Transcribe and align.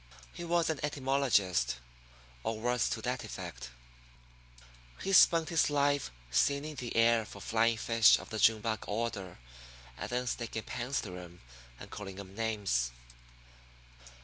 He 0.33 0.43
was 0.43 0.71
an 0.71 0.79
etymologist, 0.81 1.75
or 2.41 2.59
words 2.59 2.89
to 2.89 3.03
that 3.03 3.23
effect. 3.23 3.69
He 5.03 5.13
spent 5.13 5.49
his 5.49 5.69
life 5.69 6.09
seining 6.31 6.75
the 6.77 6.95
air 6.95 7.23
for 7.23 7.39
flying 7.39 7.77
fish 7.77 8.17
of 8.17 8.31
the 8.31 8.39
June 8.39 8.61
bug 8.61 8.83
order, 8.87 9.37
and 9.99 10.09
then 10.09 10.25
sticking 10.25 10.63
pins 10.63 11.01
through 11.01 11.19
'em 11.19 11.41
and 11.79 11.91
calling 11.91 12.19
'em 12.19 12.33
names. 12.33 12.89